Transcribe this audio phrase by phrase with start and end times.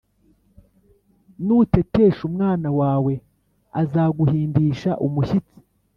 [1.45, 3.13] Nutetesha umwana wawe,
[3.81, 5.57] azaguhindisha umushyitsi,